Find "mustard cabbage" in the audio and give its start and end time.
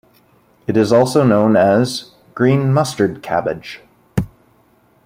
2.73-3.81